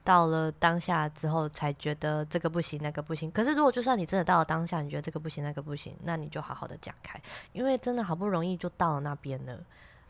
[0.03, 3.31] 到了当下之后才觉得这个不行那个不行。
[3.31, 7.17] 可是如果就算你真的到了当下，你觉得这个不行那个不行，那你就好好的讲开，
[7.53, 9.57] 因为真的好不容易就到了那边了，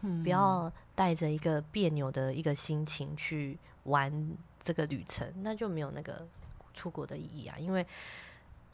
[0.02, 4.12] 嗯不要带着一个别扭的一个心情去玩
[4.60, 6.28] 这个旅程，那就没有那个
[6.74, 7.86] 出国的意义啊，因为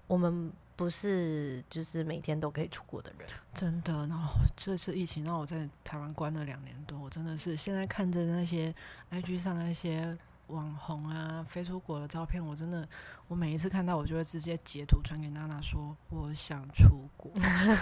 [0.08, 0.50] 我们。
[0.82, 3.30] 不是，就是每天都可以出国的人。
[3.54, 8.74] 真的，然后 这次疫情让我在台湾关了两年多，我真的是现在看着那些
[9.12, 10.18] IG 上那些
[10.48, 12.88] 网红啊飞出国的照片，我真的，
[13.28, 17.32] 我每一次看到我就会直接截图传给娜娜说我想出国，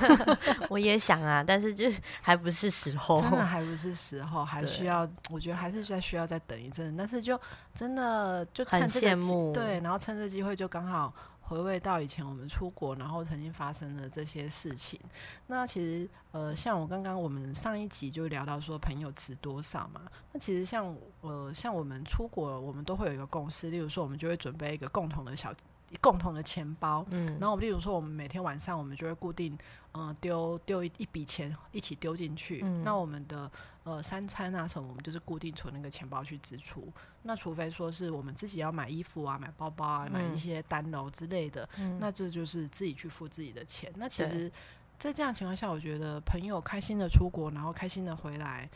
[0.70, 3.18] 我也想啊，但是就是 还不是时候。
[3.22, 7.40] 真的还不是时候，还需要，我觉得还是在需要再等一阵，但是就
[7.74, 11.14] 真的就趁很这个对，然后趁这机会就刚好。
[11.50, 15.00] 回味到以前我们出国，然后曾经发生的这些事情。
[15.48, 20.02] 那其实，呃，像我刚刚我们上一集就聊到说朋友值多少嘛。
[20.32, 25.52] 那其实像呃，像我们出国，我们都会有一个共识，例如说，我们就会准备一个共同的小
[26.00, 27.04] 共同的钱包。
[27.10, 29.58] 嗯，然后，例如说，我们每天晚上我们就会固定，
[29.94, 32.62] 嗯、丢丢一一笔钱一起丢进去。
[32.64, 33.52] 嗯那我们的
[33.84, 36.88] 呃三餐啊什么，我们就是固定存那个钱包去支出。
[37.24, 43.92] 那除非说是我们自己要买衣服啊、买包包啊、买一嗯些单楼之类的，嗯那这就是自己去付自己的钱。
[43.96, 44.50] 那其实，
[44.98, 48.70] 在这样的情况下，我觉得朋友开心的出国，然后开心的回来，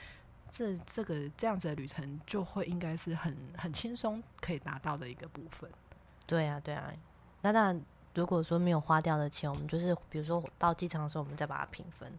[0.49, 5.69] 这这个这样子的旅程就会应该是很很轻松可以达到的一个部分。
[6.26, 6.91] 对啊，对啊。
[7.41, 7.82] 那当然，
[8.13, 12.12] 如果说没有花掉的钱，我们就是比如说到机场的时候，我们再把它平分，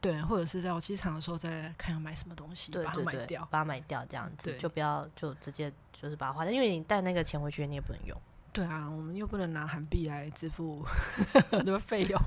[0.00, 3.48] 对，或者是到机场的时候再看要买什么东西，把它对对对，买掉。
[3.50, 8.16] 把它买掉，这样子就不要就直接就是把它花掉，因为你带那个钱回去，你也不能用。
[8.52, 10.84] 对啊，我们又不能拿韩币来支付
[11.50, 12.20] 很多费用。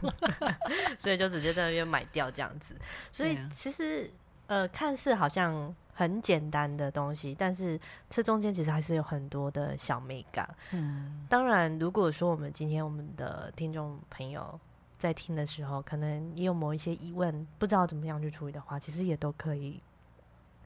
[0.98, 2.76] 所以就直接在那边买掉这样子。
[3.12, 4.10] 所以其实
[4.48, 7.80] 呃，看似好像很简单的东西，但是
[8.10, 10.48] 这中间其实还是有很多的小美感。
[10.72, 14.60] 嗯，当然，如果说我们今天我们的听众朋友
[14.98, 19.82] 在听的时候，可能也有某一些疑问，不知道怎么样去处理的话，其实也都可以。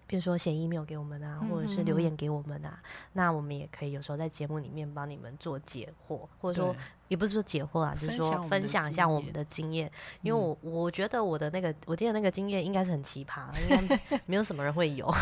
[0.07, 2.79] 比如说写 email 给我们啊，或者是留言给我们啊，
[3.13, 6.73] 那我们也可以有时候在节目里面帮你们做解惑，或者说
[7.09, 9.91] 也不是说解惑啊，就是说分享一下我们的经验，
[10.21, 15.13] 因为我我觉得我的那个我今天的那个经验应该是很奇葩，应该没 有什么人会有，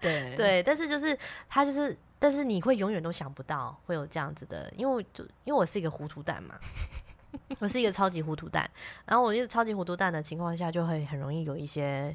[0.00, 0.34] 对。
[0.36, 1.16] 对，但是就是
[1.48, 6.54] 他就是，但是你会永远都想不到会有这样子的，因为就因为我是一个糊涂蛋嘛。
[7.58, 8.68] 我是一个超级糊涂蛋，
[9.04, 12.14] 然后我一个超级糊涂蛋的情况下，就会很容易有一些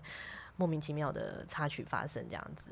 [0.59, 2.69] 莫名其妙的插曲发生，这样子。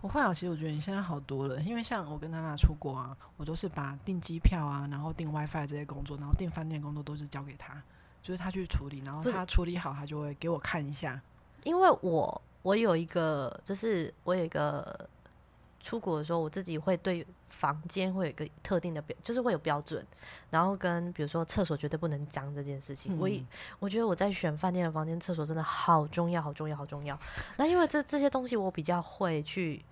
[0.00, 7.82] 我后来其实我觉得你现在好多了，因为像我跟娜娜出国啊，我都是把订机票啊，然后订 WiFi 这些工作，然后订饭店工作都是交给他，
[8.22, 11.20] 就是他去处理，然后他处理好，他就会给我看一下。
[11.64, 15.08] 因为我我有一个，就是我有一个
[15.84, 20.04] 出国的时候，我自己会对房间会有一个特定的标，就是会有标准，
[20.48, 23.46] 然后跟比如说厕所绝对不能脏这件事情，我一嗯
[23.78, 27.18] 我觉得我在选饭店的房间，厕所真的好重要，好重要，好重要。
[27.58, 29.84] 那因为这这些东西，我比较会去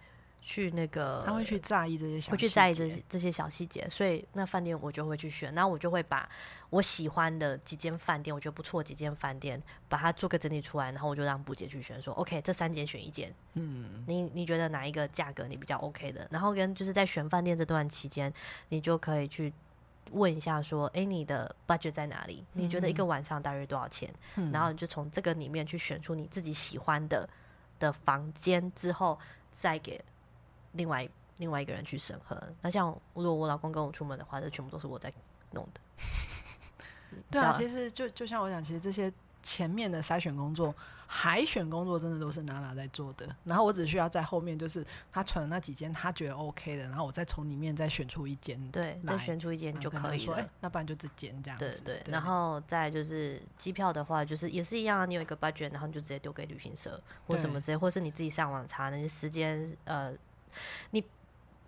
[0.43, 3.03] 去那个，他会去在意这些小，会去在意这些。
[3.09, 6.29] 这些小细节，所以那饭店我就会去选，然后我就会把
[6.71, 16.27] 我喜欢的几间饭店，我觉得不错几间饭店，把它做个整理出来，然后我就让布姐去选，说 OK，这三间选一间，嗯，你你觉得哪一个价格你比较 OK 的？
[16.31, 18.33] 然后跟就是在选饭店这段期间，
[18.71, 19.53] 你就可以去
[20.11, 22.45] 问一下说，哎，你的 budget 在哪里？
[22.53, 24.13] 你觉得一个晚上大约多少钱？
[24.37, 27.29] 嗯然后你就从这个里面去选出你自己喜欢的
[27.79, 29.19] 的房间，之后
[29.53, 30.03] 再给
[30.73, 31.09] 另外
[31.39, 32.41] 另外一个人去审核。
[32.61, 35.13] 那像如果我老公跟我出门的话，这全部都是我在
[35.53, 35.81] 弄的。
[37.31, 40.75] 对啊，其实就就像我讲，其实这些前面的筛选工作、
[41.07, 43.29] 海选工作，真的都是娜娜在做的。
[43.45, 44.83] 然后我只需要在后面，就是
[45.13, 50.49] 他存的那几间他觉得 OK 的，然后我再从里面再选出一间，对，再选出一间就可以了。
[50.61, 51.83] 那不然就这间这样子。
[51.85, 60.15] 对对，然后再就是机票的话，就是也是一样啊，你有一个 budget，然后你就直接丢给旅行社或什么之类，或是你自己上网查那些时间，呃，
[60.91, 61.05] 你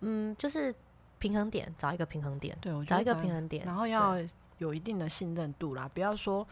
[0.01, 0.73] 嗯，就是
[1.19, 4.17] 平衡点，找一个平衡点，对，我找一个平衡点，然后要
[4.57, 6.47] 有一定的信任度啦，不要说。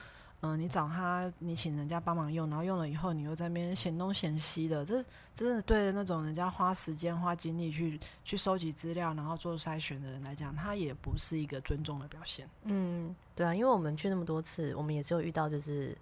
[0.46, 5.02] 嗯，你找他，你请人家帮忙用，然后用了以后，你又在那边嫌东嫌西的，这
[5.34, 12.46] 真的对那种人家花时间、花精力去去收集资料，然后做筛选的人来讲，他也不是一个尊重的表现。
[12.64, 15.98] 嗯，对啊，因为我们去那么多次，我们也只有遇到就是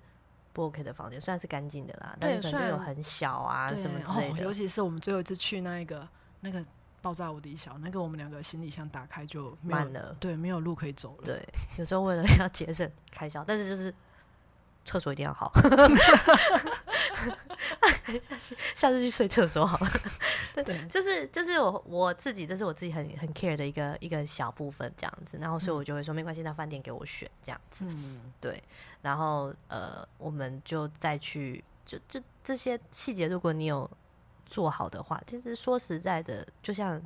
[0.53, 4.43] 不 OK 的房间，虽然是干净的啦，但是可能有很小啊对什么之类哦，的。
[4.43, 6.09] 尤其是我们最后一次去那一个
[6.41, 6.63] 那个
[7.01, 11.23] 爆炸无敌小，那个我们两个行李箱打开就没有满了对，没有路可以走了。
[11.23, 11.41] 对，
[11.77, 13.93] 有时候为了 要节省开销，但是就是
[14.85, 15.51] 厕所一定要好。
[18.75, 19.91] 下次去睡厕所好了。
[20.53, 28.61] 对就是就是我我自己，这是我自己很很 care 的一个一个小部分这样子，然后所以我就会说没关系，那饭店给我选这样子，嗯，对，
[29.01, 33.89] 然后呃我们就再去就就这些细节，如果你有
[34.51, 37.01] 做好的话，其实说实在的，就像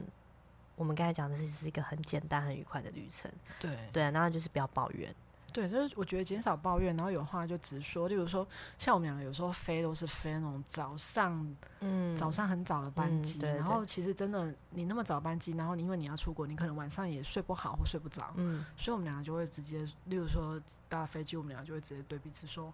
[0.75, 3.77] 我们刚才讲的，是是一个很简单很愉快的旅程，对。
[3.93, 5.13] 对啊，然后就是不要抱怨，
[5.53, 8.09] 对，就是我觉得减少抱怨，然后有话就直说。
[8.09, 8.45] 例如说，
[8.79, 12.13] 像我们两个有时候飞都是飞那种早上嗯。
[12.15, 18.65] 早上很早的班机，嗯对然后其实真的你那么早班机，然后你因为你要出国，你可能晚上也睡不好或睡不着，嗯。
[18.75, 22.73] 所以我们两个就会直接，例如说搭飞机，我们两个就会直接对彼此说：“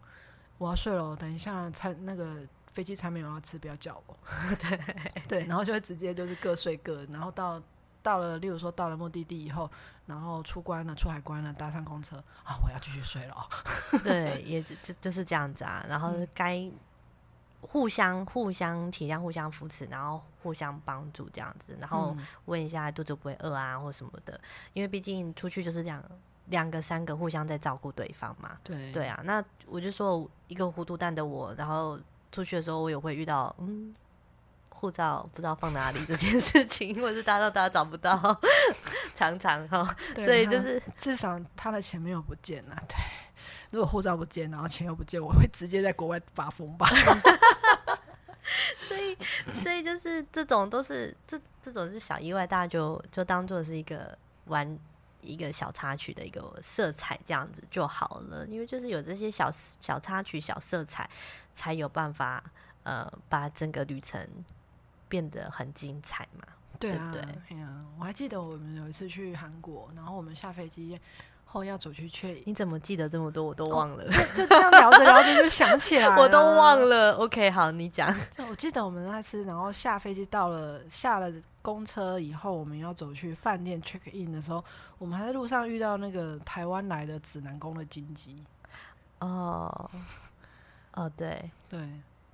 [0.57, 2.37] 我要睡了，等一下才那个
[2.71, 4.17] 飞机餐没有要吃，不要叫我。
[4.59, 4.79] ”对
[5.27, 7.61] 对，然后就会直接就是各睡各，然后到
[8.01, 9.69] 到了，例如说到了目的地以后，
[10.05, 13.45] 然后出关了、出海关了，搭上公车啊，我要继续睡了哦。
[14.03, 15.85] 对，也就就就是这样子啊。
[15.87, 16.67] 然后该
[17.59, 24.39] 互相互相体谅、互相扶持，然后互相帮助这样子，然后嗯问一下肚子会不会饿啊或什么的，
[24.73, 26.03] 因为毕竟出去就是这样
[26.47, 28.57] 两个三个互相在照顾对方嘛。
[28.63, 31.99] 对对啊，那我就说一个糊涂蛋的我，然后
[32.31, 33.93] 出去的时候我也会遇到嗯。
[34.69, 38.17] 护照不知道放哪里这件事情， 或者是搭到搭找不到，
[39.15, 42.73] 常常哈，所以就是至少他的钱没有不见啊。
[42.89, 42.97] 对，
[43.69, 46.87] 如果护照不见，然后钱又不见，我会直接在国外发疯吧。
[48.87, 49.15] 所以，
[49.61, 54.67] 所以就是这种都是这这种是小意外，大家就就当做是一个玩
[55.21, 58.45] 一个小插曲的一个色彩这样子就好了。
[58.47, 61.09] 因为就是有这些小小插曲、小色彩，
[61.53, 62.43] 才有办法
[62.83, 64.27] 呃把整个旅程
[65.07, 66.45] 变得很精彩嘛。
[66.79, 70.99] 对啊，对不哎呀，我还记得我们有一次去韩国，然后我们下飞机
[71.51, 73.43] 后要走去确你怎么记得这么多？
[73.43, 76.79] 我都忘了，就这样聊着聊着就想起来， 我都忘。
[76.89, 77.11] 了。
[77.15, 78.13] OK，好，你讲。
[78.31, 81.29] 就我记得我们那次，然后下飞机到了，下了
[81.61, 84.63] 公车以后，我们要走去饭店 check in 的时候，
[84.97, 88.43] 我们还在路上遇到那个台湾来的指南宫的金鸡。
[89.19, 89.91] 哦，
[90.93, 91.79] 哦，对，对，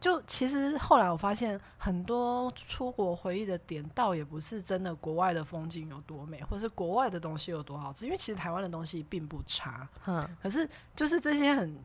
[0.08, 9.86] 就其实后来我发现，很多出国回忆的点，倒也不是真的国外的风景有多美，或是国外的东西有多好吃，因为其实台湾的东西并不差。
[10.06, 10.66] 嗯，可是
[10.96, 11.78] 就是这些很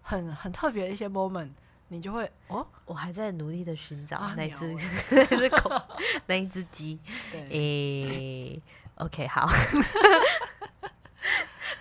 [0.00, 1.50] 很很特别的一些 moment，
[1.88, 4.72] 你就会哦，我还在努力的寻找啊那只
[5.10, 5.82] 那只狗，
[6.26, 6.96] 那一只鸡。
[7.32, 8.62] 对，诶、
[8.94, 9.48] o k 好。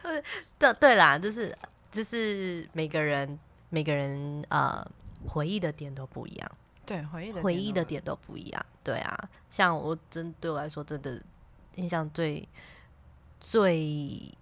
[0.58, 1.56] 对对啦，就是
[1.92, 3.38] 就是每个人
[3.70, 4.84] 每个人呃
[5.28, 6.52] 回忆的点都不一样，
[6.86, 8.66] 对，回忆的回忆的点都不一样。
[8.84, 11.22] 对啊，像我真对我来说，真的
[11.76, 12.48] 印象最
[13.40, 14.34] 最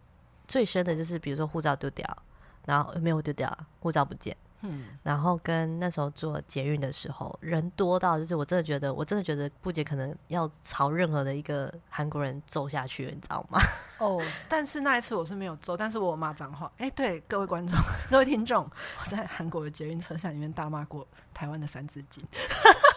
[0.48, 2.06] 最深的就是，比如说护照丢掉，
[2.66, 4.36] 然后没有丢掉，护照不见。
[4.62, 13.60] 嗯，然后跟那时候坐捷运的时候，人多到就是我真的觉得，我真的觉得布姐可能要朝任何的一个韩国人揍下去了，你知道吗？
[14.00, 16.72] 哦， 但是那一次我是没有揍，但是我有骂脏话。
[16.78, 17.78] 哎、对各位观众、
[18.10, 18.64] 各位听众，
[19.00, 22.24] 我在韩国的捷运车厢里面大骂过台湾的三字经，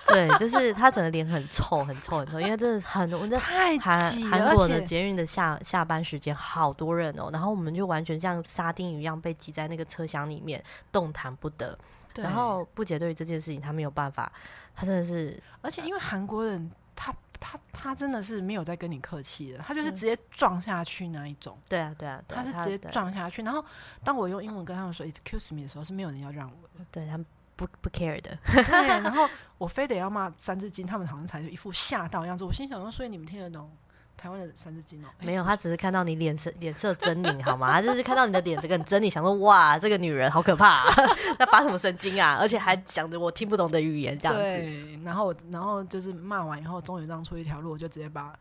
[0.09, 11.79] 对，就是他整个脸很臭，很臭，很臭，因为真的很多，那太韩挤了，韩国的捷运的下下班时间好多人哦，然后我们就完全像沙丁鱼一样被挤在那个车厢里面，动弹不得。
[12.15, 14.33] 对然后不解对于这件事情，他没有办法，
[14.75, 23.43] 他真的是而且因为韩国人他他他真的是没有在跟你客气的，他就是嗯直接撞下去那一种，对啊，对啊，对啊他是直接撞下去。
[23.43, 23.65] 然后
[24.03, 26.85] 当我用英文跟他们说 “excuse me” 的时候，是没有人要让我的。
[26.91, 27.25] 对他们
[27.59, 28.39] 不不 care 的。
[28.47, 32.45] 对，然后我非得要骂三字经，他们好像才一副吓到的样子。
[32.45, 33.69] 我心想说，所以你们听得懂
[34.17, 35.09] 台湾的三字经哦？
[35.21, 37.73] 没有，他只是看到你脸色脸色狰狞，好吗？
[37.73, 40.95] 他就是看到你的脸这个很狰狞，想说哇，这个女人好可怕、啊，
[41.39, 42.37] 那发什么神经啊？
[42.41, 44.41] 而且还讲着我听不懂的语言，这样子。
[44.41, 48.33] 对，然后然后就是骂完以后，终于让出一条路，我就直接把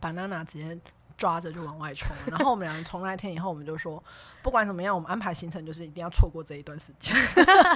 [0.00, 0.78] banana 直接
[1.16, 2.14] 抓着就往外冲。
[2.26, 4.02] 然后我们两人从那一天以后，我们就说，
[4.42, 7.16] 不管怎么样，我们安排行程就是一定要错过这一段时间。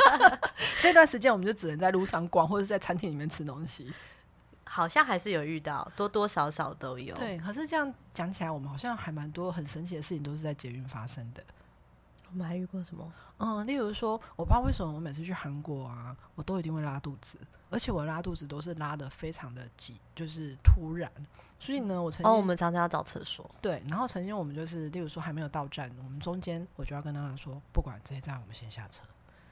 [0.82, 3.92] 这段时间我们就只能在路上逛，或者在餐厅里面吃东西。
[4.64, 11.42] 好像还是有遇到，多多少少都有。，对，可是这样讲起来，我们好像还蛮多很神奇的事情都是在捷运发生的。
[12.32, 13.12] 我们还遇过什么？
[13.38, 17.38] 嗯，例如说，我不知道为什么我每次去韩国啊，我都一定会拉肚子，
[17.70, 21.10] 而且我拉肚子都是拉的非常的急，就是突然。
[21.58, 23.48] 所以呢，我曾经哦，我们常常要找厕所。
[23.60, 29.02] 对，然后曾经我们就是，例如说还没有到站，我们中间我就要跟娜娜说，不管这一站我们先下车。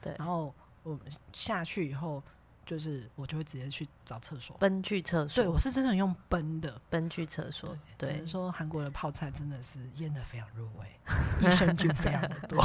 [0.01, 1.01] 对然后我们
[1.33, 2.23] 下去以后，
[2.69, 4.55] 就是我就会直接去找厕所。
[4.59, 6.79] 奔去厕所，对，我是真的用奔的。
[6.87, 10.87] 奔去厕所，对只能，说韩国的泡菜真的是腌的非常入味，
[11.41, 12.63] 益生菌非常的多。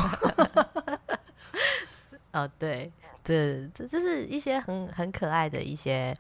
[2.32, 6.14] 哦，对，对，这就是一些很很可爱的一些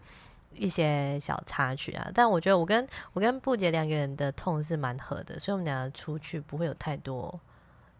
[0.54, 2.10] 一些小插曲啊。
[2.14, 7.38] 但我觉得我跟我跟布姐两个人的痛是蛮合的，所以我们两个出去不会有太多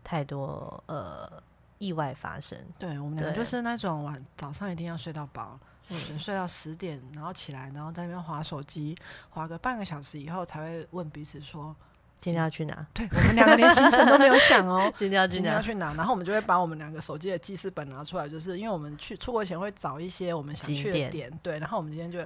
[0.02, 1.30] 太多呃
[1.78, 2.56] 意外发生。
[2.78, 5.59] 对我们俩对就是那种晚早上一定要睡到饱，
[5.89, 8.97] 或者睡到十点，然后起来，然后在那边划手机，
[9.30, 11.74] 划个半个小时以后才会问彼此说，
[12.18, 12.87] 今天要去哪？
[12.95, 14.91] 对我们两个连行程都没有想哦。
[14.97, 15.35] 今天要去哪？
[15.35, 15.93] 今天要去哪？
[15.95, 21.59] 然后我们就会把我们两个手机的记事本拿出来，就是因为我们去出国前会找一些我们想去的点点，对。
[21.59, 22.18] 然后我们今天就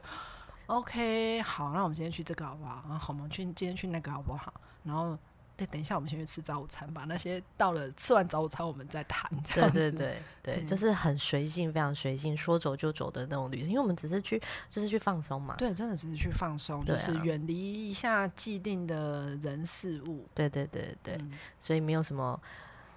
[0.66, 2.84] OK，好，那我们今天去这个好不好？
[2.88, 4.52] 然后好，我们去今天去那个好不好？
[4.84, 5.18] 然后
[5.58, 7.04] 对，等一下我们先去吃早午餐吧。
[7.08, 9.28] 那些到了吃完早午餐我们再谈。
[9.42, 13.70] 这对，对对 对，嗯就是很随性，非常随性，说走就走的那种旅行。
[13.70, 14.40] 因为我们只是去，
[14.70, 15.56] 就是去放松嘛。
[15.56, 20.24] 对，真的只是去放松，啊就是远离一下既定的人事物。
[20.32, 22.40] 对对对对，嗯所以没有什么，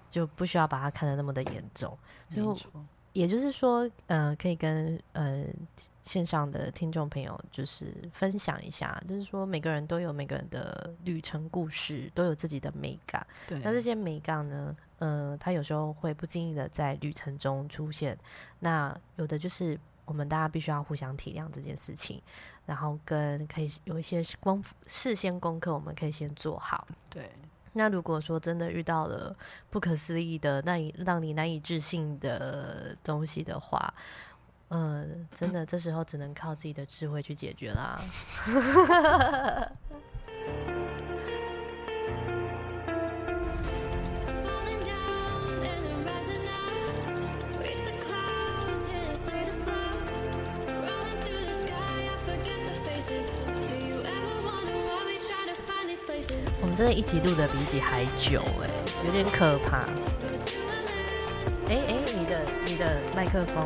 [0.08, 1.98] 就不需要把它看得那么的严重。
[2.30, 2.70] 所以我没错。
[3.12, 5.44] 也就是说，呃，可以跟呃
[6.02, 13.24] 线上的听众朋友就是分享一下，就是说每个人都有每个人的旅程故事，都有自己的美感。
[13.46, 18.18] 对，那这些美感呢，呃，它有时候会不经意的在旅程中出现。
[18.58, 22.20] 那有的就是我们大家必须要互相体谅这件事情，
[22.66, 26.86] 然后跟可以有一些功事先功课，我们可以先做好。
[27.08, 27.30] 对。
[27.74, 29.34] 那如果说真的遇到了
[29.70, 33.94] 不可思议的、难以让你难以置信的东西的话，
[34.72, 35.04] 呃，
[35.34, 38.00] 真的这时候只能靠自己的智慧去解决啦。
[56.74, 58.70] 真的，一集录的比一集还久哎，
[59.04, 59.80] 有点可怕。
[61.68, 63.62] 哎哎，你的你的麦克风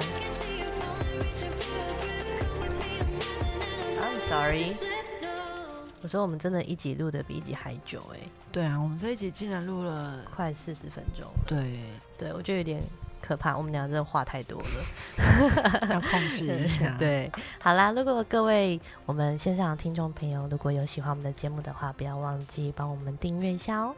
[4.28, 4.74] sorry。
[6.02, 8.18] 我说我们真的，一集录的比一集还久哎。
[8.52, 11.26] 对啊，我们这一集竟然录了快四十分钟。
[11.46, 11.80] 对，
[12.16, 12.82] 对我觉得有点。
[13.18, 16.94] 可怕，我们俩真的话太多了， 要控制一下。
[17.00, 17.28] 对，
[17.60, 23.96] 好啦，如果各位我们线上的听众朋友，如果有喜欢我们的节目的话，不要忘记帮我们订阅一下哦。